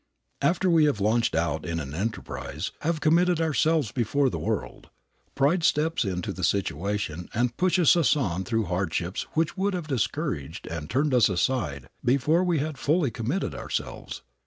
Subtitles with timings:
[0.41, 4.89] After we have launched out in an enterprise, have committed ourselves before the world,
[5.35, 10.65] pride steps into the situation and pushes us on through hardships which would have discouraged
[10.65, 14.23] and turned us aside before we had fully committed ourselves.